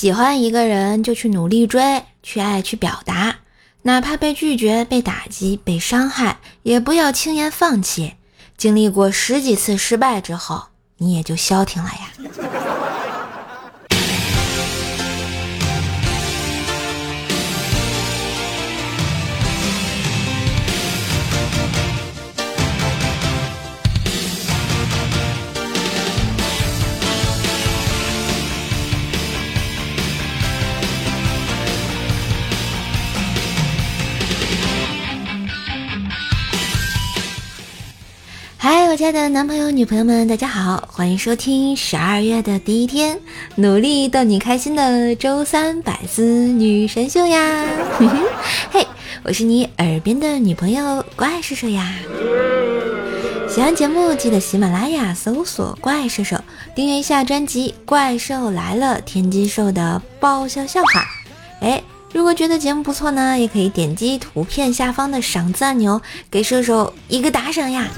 [0.00, 3.40] 喜欢一个人就去努力追，去爱，去表达，
[3.82, 8.14] 哪怕被拒绝、被打击、被伤害，也不要轻言放弃。
[8.56, 12.79] 经历过十几次失败之后，你也就消停了呀。
[38.72, 43.18] 嗨，我家的男朋友、女朋友们，大家好，欢迎收听十二月的第一天，
[43.56, 47.66] 努力逗你开心的周三百思女神秀呀！
[48.70, 48.86] 嘿，
[49.24, 51.92] 我是你耳边的女朋友怪兽兽呀。
[53.48, 56.40] 喜欢节目记得喜马拉雅搜索“怪兽兽”，
[56.72, 61.04] 订阅一下专辑《怪兽来了》，天津兽的爆笑笑话。
[61.60, 61.82] 哎。
[62.12, 67.88] 如果觉得节目不错呢，也可以点击图片下方的赏赞钮，给射手一个打赏呀。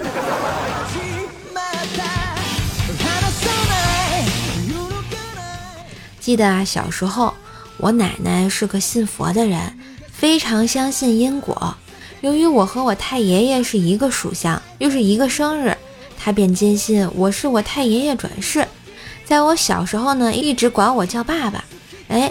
[6.21, 7.33] 记得啊，小时候
[7.79, 9.79] 我奶奶是个信佛的人，
[10.13, 11.75] 非常相信因果。
[12.21, 15.75] 由于我和我太爷爷是一个属相，又是一个生日，
[16.19, 18.69] 她便坚信我是我太爷爷转世。
[19.25, 21.65] 在我小时候呢，一直管我叫爸爸。
[22.09, 22.31] 哎。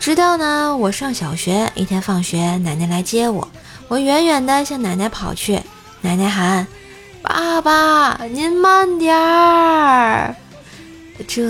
[0.00, 3.46] 直到呢，我上小学，一天放学，奶奶来接我，
[3.86, 5.60] 我远远的向奶奶跑去，
[6.00, 6.66] 奶奶喊
[7.20, 10.34] ：“爸爸，您慢点儿。”
[11.28, 11.44] 这，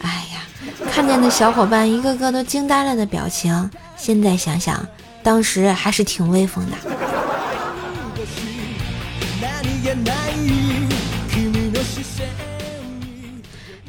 [0.00, 0.46] 哎呀，
[0.92, 4.86] 看见的小伙伴一个个都惊呆了的表情，现在想想，
[5.24, 6.76] 当时还是挺威风的。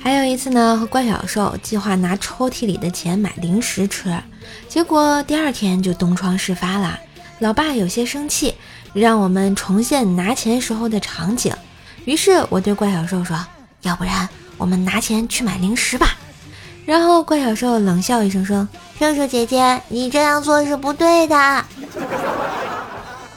[0.04, 4.18] 还有一次呢，和怪小兽计划拿抽屉里的钱买零食吃，
[4.68, 7.00] 结果第二天就东窗事发了。
[7.40, 8.56] 老爸有些生气，
[8.94, 11.54] 让我们重现拿钱时候的场景。
[12.06, 13.46] 于是我对怪小兽说
[13.84, 14.28] ：“要不然
[14.58, 16.18] 我们拿钱去买零食吧。”
[16.84, 18.68] 然后怪小兽冷笑一声说
[19.00, 21.66] ：“兽兽姐姐，你这样做是不对的。”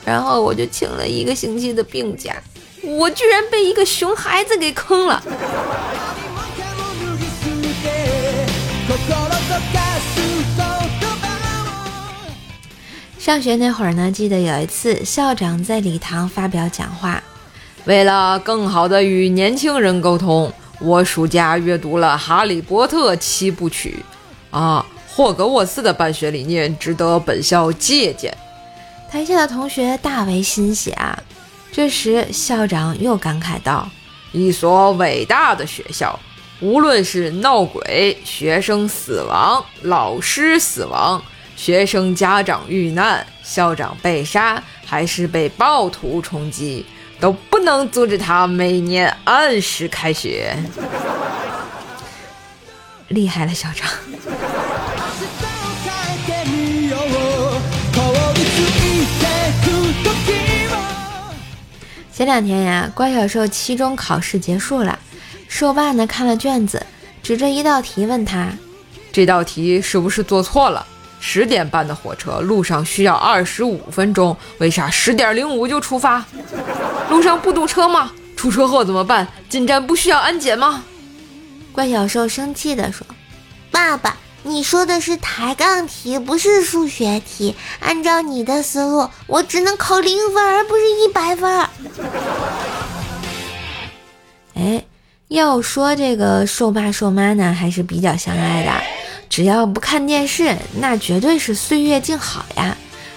[0.05, 2.35] 然后我就请了一个星期的病假，
[2.83, 5.23] 我居然被一个熊孩子给坑了。
[13.25, 17.23] 上学那会儿呢，记得有一次校长在礼堂发表讲话，
[17.87, 24.05] 为了更好的与年轻人沟通，我暑假阅读了《哈利波特》七部曲，
[24.51, 28.37] 啊，霍格沃斯的办学理念值得本校借鉴。
[29.11, 31.19] 台下的同学大为欣喜啊。
[31.73, 33.89] 这时校长又感慨道
[34.33, 36.21] ：“一所伟大的学校。”
[36.61, 41.23] 无论是闹鬼、学生死亡、老师死亡、
[41.57, 46.85] 学生家长遇难、校长被杀，还是被暴徒冲击，
[47.19, 50.55] 都不能阻止他每年按时开学。
[53.09, 53.89] 厉害了，校长！
[62.13, 64.99] 前两天呀，怪小兽期中考试结束了。
[65.49, 66.85] 兽爸呢看了卷子，
[67.23, 68.53] 指着一道题问他
[69.13, 70.87] ：“这道题是不是做错了？
[71.27, 76.23] 十点半的火车路上需要二十五分钟，为啥十点零五就出发？
[77.09, 78.13] 路上不堵车吗？
[78.37, 79.27] 出车祸怎么办？
[79.49, 80.85] 进站不需要安检吗？”
[81.73, 83.07] 怪小兽生气地说
[83.73, 87.57] ：“爸爸，你说的是抬杠题，不是数学题。
[87.81, 91.67] 按照你的思路，我只能考零分，而不是一百分。”
[94.57, 94.85] 哎。
[95.29, 98.71] 要说这个兽爸兽妈呢，还是比较相爱的。
[99.35, 102.77] 只要不看电视，那绝对是岁月静好呀。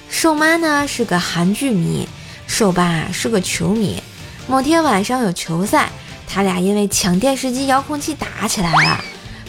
[0.10, 2.10] 瘦妈呢是个韩剧迷，
[2.48, 4.02] 瘦爸是个球迷。
[4.48, 5.92] 某天晚上有球赛，
[6.28, 9.00] 他俩因为抢电视机遥控器打起来了。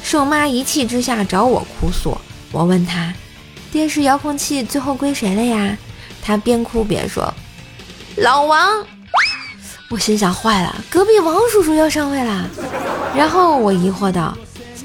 [0.03, 2.19] 瘦妈一气之下找我哭诉，
[2.53, 3.15] 我问他，
[3.73, 5.75] 电视遥控器最后归谁了呀？
[6.21, 7.33] 他边哭边说，
[8.19, 8.69] 老王。
[9.89, 12.47] 我心想坏了，隔壁王叔叔要上位了。
[13.17, 14.37] 然后我疑惑道：“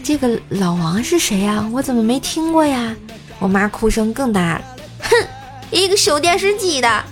[0.03, 1.65] 这个老王是谁呀？
[1.71, 2.93] 我怎么没听过呀？”
[3.39, 4.61] 我妈哭声更大，
[4.99, 5.09] 哼，
[5.71, 7.03] 一个修电视机的。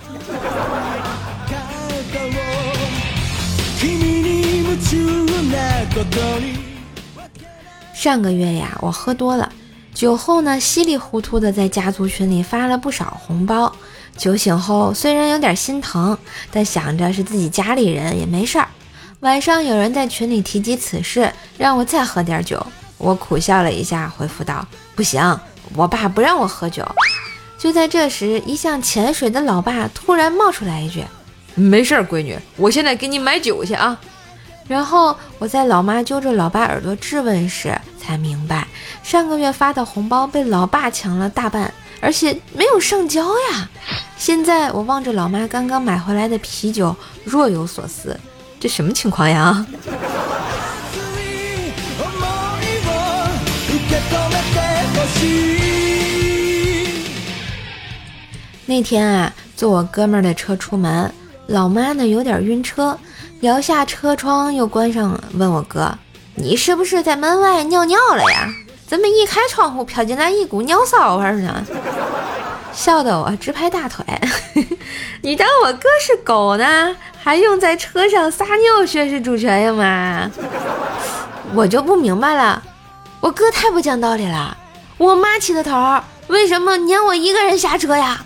[7.94, 9.50] 上个月呀，我喝多了，
[9.94, 13.74] 酒后呢稀里糊涂的在家族群里发了不少红包。
[14.16, 16.16] 酒醒后，虽然有点心疼，
[16.50, 18.68] 但想着是自己家里人也没事儿。
[19.20, 22.64] 晚上有人在群里提及此事，让我再喝点酒，
[23.02, 24.64] 我苦笑了一下，回复道
[24.94, 25.20] ：“不行，
[25.74, 26.86] 我爸不让我喝酒。”
[27.58, 31.04] 就在这时，一向潜水的老爸突然冒出来一句
[31.56, 33.98] ：“没事儿，闺女，我现在给你买酒去啊。”
[34.68, 38.66] 然后我在老妈揪着老爸耳朵质问时，才明白
[39.02, 43.68] 上个月发的红包被老爸抢了大半，而且没有上交呀。
[44.16, 46.94] 现在我望着老妈刚刚买回来的啤酒，
[47.24, 48.18] 若有所思，
[48.60, 49.66] 这什么情况呀？
[58.64, 61.12] 那天啊，坐我哥们儿的车出门，
[61.48, 62.98] 老妈呢有点晕车，
[63.40, 65.92] 摇下车窗又关上，问我哥
[66.36, 68.48] ：“你是不是在门外尿尿了呀？
[68.86, 71.62] 怎么一开窗户飘进来一股尿骚味呢？”
[72.72, 74.04] 笑得我直拍大腿。
[75.20, 76.96] 你当我哥是狗呢？
[77.22, 80.30] 还用在车上撒尿宣示主权呀妈？
[81.54, 82.62] 我就不明白了，
[83.22, 84.58] 我哥太不讲道理了。
[84.98, 88.24] 我妈起的头，为什么撵我一个人下车呀？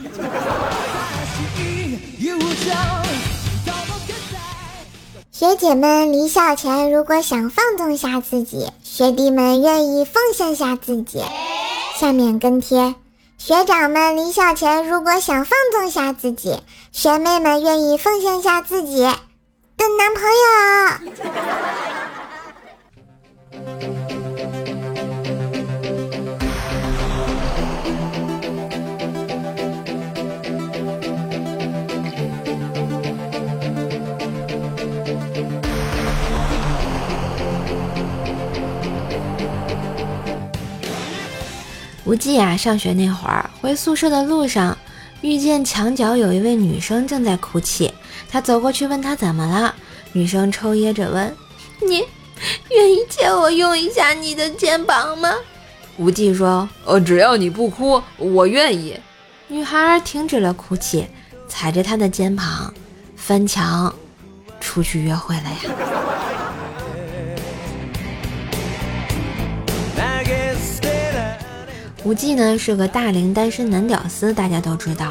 [5.30, 11.22] 学姐们离校前如果想放纵下自己，学弟们愿意奉献下自己。
[12.00, 12.94] 下面跟贴。
[13.36, 16.58] 学长们离校前如果想放纵下自己，
[16.90, 20.22] 学妹们愿意奉献下自己的男朋
[23.92, 24.05] 友。
[42.06, 44.78] 无忌啊，上学那会儿回宿舍的路上，
[45.22, 47.92] 遇见墙角有一位女生正在哭泣。
[48.30, 49.74] 他走过去问她怎么了，
[50.12, 51.34] 女生抽噎着问
[51.84, 52.04] ：“你
[52.70, 55.34] 愿意借我用一下你的肩膀吗？”
[55.98, 58.96] 无忌说：“呃，只要你不哭，我愿意。”
[59.48, 61.08] 女孩停止了哭泣，
[61.48, 62.72] 踩着他的肩膀，
[63.16, 63.92] 翻墙
[64.60, 65.85] 出去约会了呀。
[72.06, 75.08] 无忌呢是个大龄单身男屌丝，大家都知道。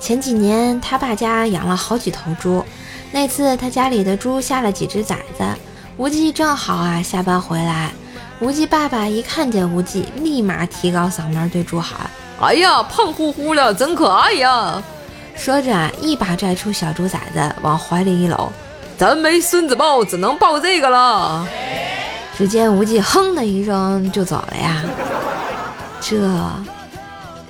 [0.00, 2.64] 前几年他爸家养了好几头猪，
[3.12, 5.44] 那次他家里的猪下了几只崽子，
[5.98, 7.90] 无忌正好啊下班回来，
[8.40, 12.08] 无忌爸爸一看见无忌，立马提高嗓门对猪喊
[12.40, 14.82] ：“哎呀，胖乎乎的，真可爱呀！”
[15.36, 18.50] 说着啊，一把拽出小猪崽子往怀里一搂
[18.96, 21.46] ：“咱没孙子抱，只能抱这个了。”
[22.34, 24.82] 只见无忌哼的一声就走了呀。
[26.00, 26.50] 这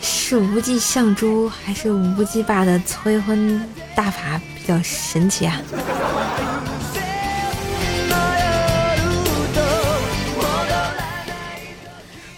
[0.01, 3.61] 是无忌相猪，还是无忌爸的催婚
[3.95, 5.57] 大法比较神奇啊？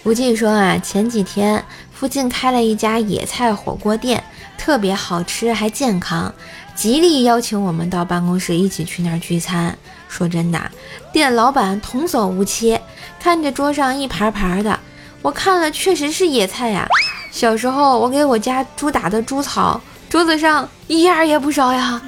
[0.05, 4.23] 无忌说啊，前几天附近开了一家野菜火锅店，
[4.59, 6.33] 特别好吃还健康，
[6.75, 9.77] 极力邀请我们到办公室一起去那儿聚餐。
[10.09, 10.71] 说真的，
[11.13, 12.79] 店老板童叟无欺，
[13.19, 14.79] 看着桌上一盘盘的。
[15.23, 16.85] 我看了，确实是野菜呀。
[17.31, 19.81] 小时候我给我家猪打的猪草，
[20.11, 22.03] 桌子上一样也不少呀。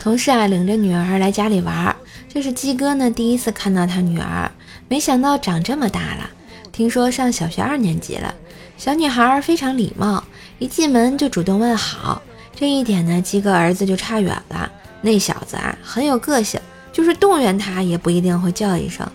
[0.00, 1.94] 同事啊，领着女儿来家里玩，
[2.28, 4.50] 这是鸡哥呢第一次看到他女儿，
[4.88, 6.28] 没想到长这么大了，
[6.72, 8.34] 听说上小学二年级了。
[8.76, 10.24] 小女孩非常礼貌，
[10.58, 12.20] 一进门就主动问好。
[12.60, 14.70] 这一点呢，鸡哥儿子就差远了。
[15.00, 16.60] 那小子啊，很有个性，
[16.92, 19.10] 就是动员他也不一定会叫一声。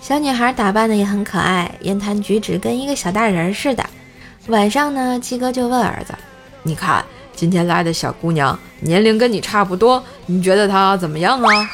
[0.00, 3.86] 小女孩打扮的也很可爱，言谈举止跟一个小大人似的。
[4.48, 6.12] 晚上呢，鸡哥就问儿子
[6.64, 7.04] ：“你看
[7.36, 11.70] 今天来的小姑娘，年龄跟你差不多，你觉得她怎么样啊？”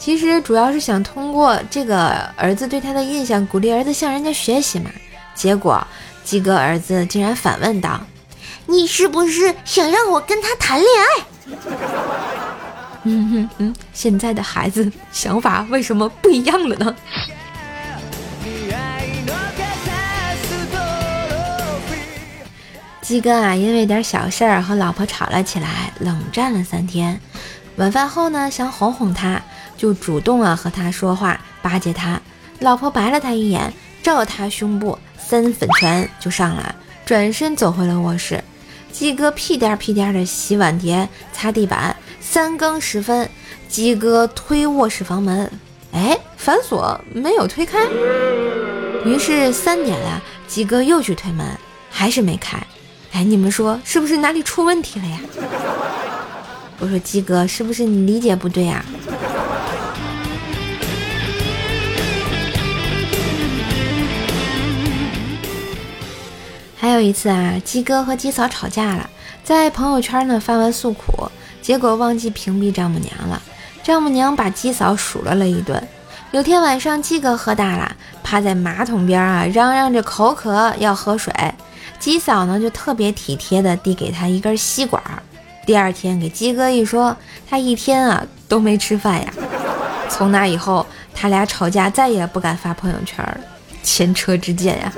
[0.00, 4.90] 其实主要是想通过这个儿子对他的印象，鼓励儿子向人家学习嘛。
[5.34, 5.86] 结果
[6.24, 8.00] 鸡哥儿子竟然反问道。
[8.66, 11.24] 你是不是想让我跟他谈恋爱？
[13.04, 16.94] 嗯哼哼，现在的孩子想法为什么不一样了呢？
[23.02, 27.20] 鸡哥啊，因为点小事儿和老婆吵了起来，冷战了三天。
[27.76, 29.42] 晚饭后呢，想哄哄他，
[29.76, 32.18] 就主动啊和他说话，巴结他。
[32.60, 33.70] 老婆白了他一眼，
[34.02, 38.42] 照他胸部三粉拳就上来，转身走回了卧室。
[38.92, 41.94] 鸡哥屁颠屁颠的洗碗碟、擦地板。
[42.20, 43.28] 三更时分，
[43.68, 45.48] 鸡哥推卧室房门，
[45.92, 47.86] 哎，反锁没有推开。
[49.04, 51.46] 于是三点了，鸡哥又去推门，
[51.90, 52.56] 还是没开。
[53.12, 55.20] 哎，你们说是不是哪里出问题了呀？
[56.80, 58.84] 我说鸡哥，是不是你理解不对啊？
[66.84, 69.08] 还有一次啊，鸡哥和鸡嫂吵架了，
[69.42, 71.30] 在朋友圈呢发文诉苦，
[71.62, 73.40] 结果忘记屏蔽丈母娘了。
[73.82, 75.82] 丈母娘把鸡嫂数落了一顿。
[76.32, 81.32] 有天晚上，鸡哥喝大了，趴在马桶边啊，嚷嚷着口渴要喝水。
[81.98, 85.02] 鸡嫂呢就特别体贴的递给他一根吸管。
[85.64, 87.16] 第二天给鸡哥一说，
[87.48, 89.32] 他一天啊都没吃饭呀。
[90.10, 93.38] 从那以后，他俩吵架再也不敢发朋友圈了，
[93.82, 94.92] 前车之鉴呀。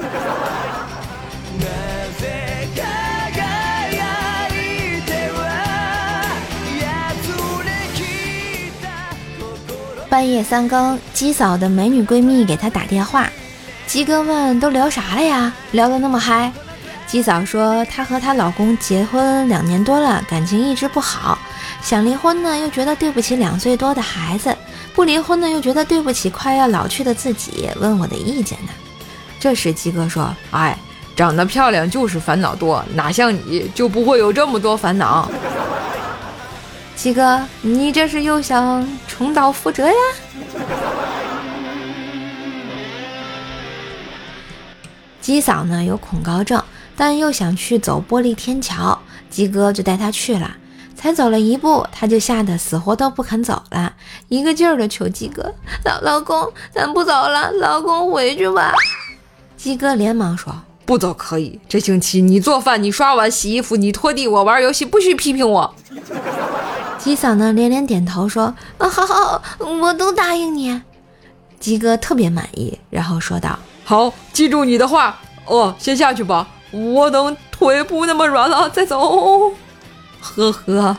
[10.09, 13.29] 半夜三更，鸡嫂的美女闺蜜给她打电话，
[13.87, 15.53] 鸡哥问都聊啥了呀？
[15.73, 16.53] 聊得那么嗨。
[17.07, 21.39] 鸡嫂说她和她老公结婚两年多了，感情一直不好，
[21.83, 24.51] 想离婚呢，又觉得对不起两岁多的孩子；
[24.95, 27.69] 不离婚呢，又觉得对不起快要老去的自己。
[27.81, 28.71] 问我的意见呢？
[29.41, 30.79] 这时鸡哥说：“哎，
[31.15, 35.29] 长得漂亮就是烦恼多，哪像你就不会有这么多烦恼。”
[36.97, 39.95] 鸡哥，你这是又想重蹈覆辙呀？
[45.21, 46.61] 鸡嫂呢有恐高症，
[46.97, 48.99] 但又想去走玻璃天桥，
[49.29, 50.57] 鸡哥就带她去了。
[50.97, 53.93] 才走了一步，她就吓得死活都不肯走了，
[54.29, 58.73] 一个劲儿的求鸡哥：“老老公，咱不走了，老公回去吧。”
[59.59, 65.75] 鸡哥连忙说：“不走可以，这星期你做饭，你刷碗、洗衣服，你拖地，我玩游戏，不许批评我。”
[67.07, 70.83] 鸡嫂呢连连点头说：“啊，好好，我都答应你。”
[71.61, 75.17] 鸡哥特别满意，然后说道：“好，记住你的话。
[75.45, 79.55] 哦，先下去吧，我等腿不那么软了再走。
[80.21, 80.97] ”呵呵。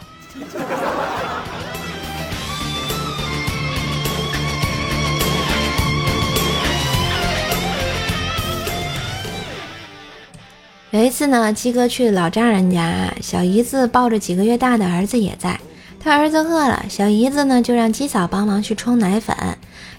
[10.91, 15.59] 有一次呢，鸡哥去老丈人家，小姨子抱着几个月大的儿子也在。
[16.07, 19.35] 他儿子饿了，小姨子呢就让鸡嫂帮忙去冲奶粉。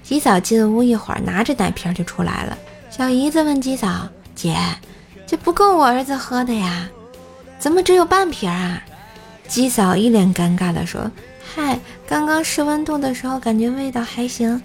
[0.02, 2.56] 鸡嫂进屋一会儿，拿着奶瓶就出来了。
[2.88, 4.56] 小姨子问鸡嫂：“姐，
[5.26, 6.88] 这不够我儿子喝的呀？
[7.58, 8.82] 怎么只有半瓶啊？”
[9.48, 11.10] 鸡嫂一脸尴尬地说
[11.54, 14.62] ：“嗨，刚刚试温度的时候感觉味道还行，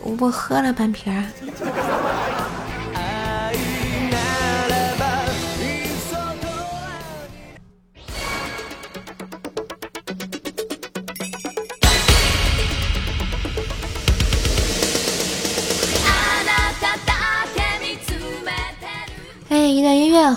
[0.00, 1.12] 我喝了半瓶。”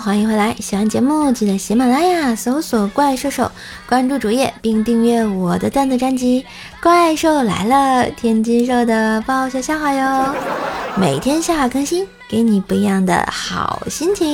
[0.08, 0.56] 欢迎回来！
[0.58, 3.52] 喜欢节目记得喜马拉雅搜索“怪兽兽”，
[3.86, 6.42] 关注主页并订阅我的段子专辑
[6.82, 10.34] 《怪兽来了》，天津兽的爆笑笑话哟！
[10.96, 14.26] 每天下午更新，给你不一样的好心情。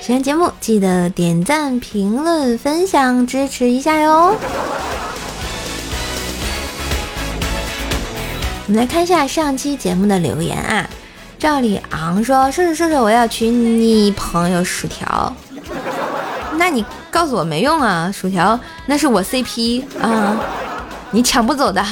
[0.00, 4.36] 喜欢节目记得点赞、评论、分享，支持一下哟！
[8.68, 10.88] 我们来看一下上期节目的留言啊。
[11.38, 15.32] 赵里昂说：“叔叔叔叔，我要娶你朋友薯条。
[16.56, 20.36] 那你告诉我没用啊，薯条那是我 CP 啊，
[21.12, 21.80] 你抢不走的。”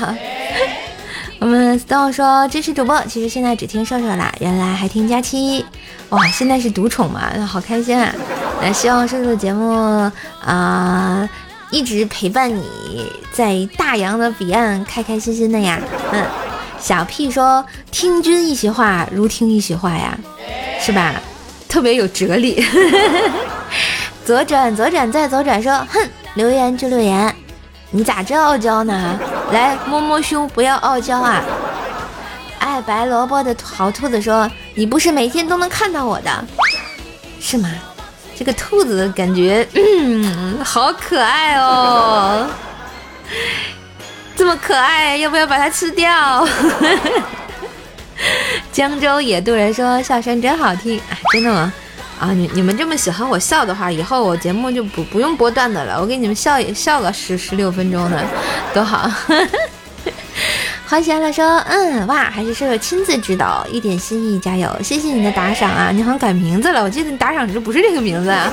[1.38, 5.64] 我们 Stone 说：“支持主播，其实现在只听瘦瘦啦，原来还听佳期。
[6.08, 8.12] 哇，现在是独宠嘛，好开心啊！
[8.60, 10.10] 那希望瘦瘦的节目
[10.44, 11.28] 啊，
[11.70, 16.24] 一直陪伴你在大洋的彼岸，开开心心的呀，嗯。”
[16.78, 20.16] 小屁说：“听君一席话，如听一席话呀，
[20.80, 21.14] 是吧？
[21.68, 22.64] 特别有哲理。
[24.24, 25.62] ”左转，左转，再左转。
[25.62, 27.34] 说：“哼，留言就留言，
[27.90, 29.18] 你咋这傲娇呢？
[29.52, 31.42] 来摸摸胸，不要傲娇啊！”
[32.58, 36.44] 爱白萝卜的好兔子说：“你不是每天都能看到我的，
[37.40, 37.70] 是吗？
[38.38, 42.46] 这个兔子感觉，嗯，好可爱哦。”
[44.36, 46.46] 这么可爱，要不要把它吃掉？
[48.70, 51.72] 江州野渡人说笑声真好听，哎，真的吗？
[52.20, 58.24] 啊，你你们这么喜欢我笑的话，以后我节目就不不用播段子了，我给你们笑笑个十十六分钟的，
[58.72, 59.10] 多好。
[60.86, 65.90] 欢喜了说，嗯，哇，还是舍友亲自指导，一点心意，加油，谢谢你的打赏啊！
[65.92, 68.52] 你好像改名字了，我记得你打赏时不是这个名字啊。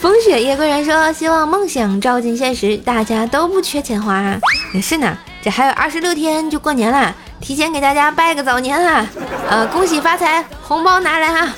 [0.00, 4.34] 风雪夜归人说：“希望梦想照进现实，大家都不缺钱花。
[4.72, 9.06] 也是呢，这还有二十六天就过年了，提前给大家拜个早年啊！
[9.50, 11.54] 呃，恭喜发财，红包拿来啊！”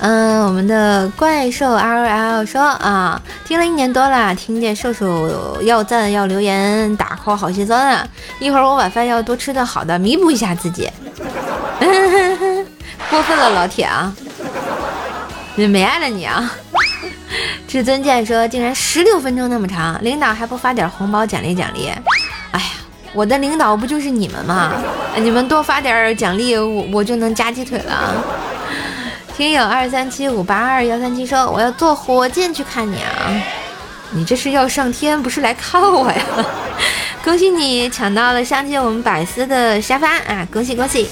[0.00, 8.06] 嗯， 我们的怪兽 L L 说啊，听了一年多了，听见兽兽要赞要留言打 call 好心酸啊！
[8.40, 10.90] 一会儿我晚饭要多吃顿好的，弥补一下自己。
[13.10, 14.12] 过分了，老铁啊！
[15.54, 16.52] 你没爱了你啊！
[17.66, 21.90] 至尊剑说，竟然十六分钟那么长，领导还不发点红包奖励奖励？
[22.52, 22.66] 哎呀，
[23.12, 24.72] 我的领导不就是你们吗？
[25.16, 28.24] 你们多发点奖励，我我就能夹鸡腿了。
[29.36, 33.32] 听友二三七五八二幺三七说：“我要坐火箭去看你啊！
[34.10, 36.22] 你这是要上天，不是来看我呀！
[37.24, 40.46] 恭喜你抢到了上期我们百思的沙发啊！
[40.52, 41.08] 恭喜恭喜！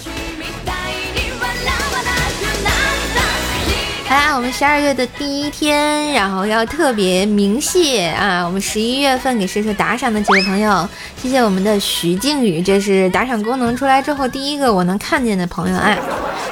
[4.08, 8.44] 好啦，我们十二月的第一天，然后要特别鸣谢啊！
[8.46, 10.88] 我们十一月份给射手打赏的几位朋友，
[11.20, 15.98] 谢谢我们的徐靖宇，这是打赏功能出来之后第一个我能看见的朋友啊！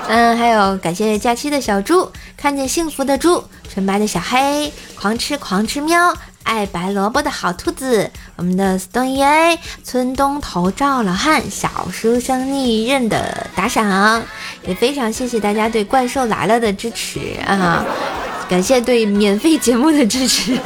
[0.08, 6.12] 嗯，还有感谢假期的小猪，看见幸福的猪，纯白的小黑，狂吃狂吃喵，
[6.44, 14.22] 爱白萝卜的好兔子，我们的 Stone A，村东头赵老汉，小书生逆刃的打赏，
[14.66, 17.84] 也非常谢谢大家对怪兽来了的支持啊！
[18.48, 20.56] 感谢对免费节目的支持。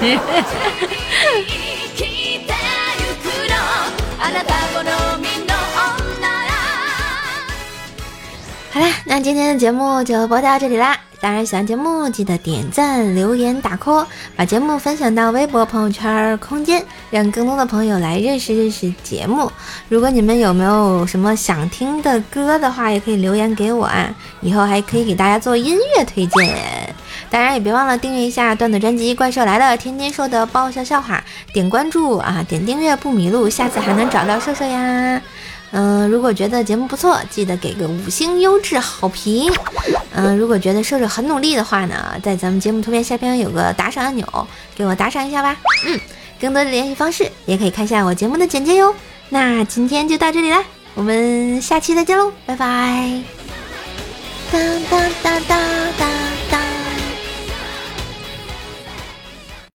[9.10, 10.94] 那今天的节目就播到这里啦。
[11.18, 14.04] 当然，喜欢节目记得点赞、留言、打 call，
[14.36, 19.50] 把节目分享到微博、朋友圈、空间，让更多的朋友来认识认识节目。
[19.88, 26.94] 如果你们有没有什么想听的歌的话，也可以留言给我啊，以后还可以给大家做音乐推荐。
[27.30, 31.24] 当然，也别忘了订阅一下段子专辑《怪兽来了》，天天说的爆笑笑话，
[31.54, 35.22] 点关注啊，点订阅不迷路，下次还能找到瘦瘦呀。
[35.70, 39.52] 嗯，如果觉得节目不错，记得给个五星优质好评。
[40.12, 44.26] 嗯，如果觉得瘦瘦很努力的话呢，在咱们节目图片下边有个打赏按钮，
[44.75, 45.56] 给我打赏一下吧。
[45.87, 46.00] 嗯，
[46.40, 48.94] 更多的联系方式也可以看一下我节目的简介哟。
[49.28, 53.20] 那今天就到这里啦，我们下期再见喽，拜拜。
[54.50, 54.59] 哒
[54.90, 55.40] 哒哒
[55.98, 56.38] 哒。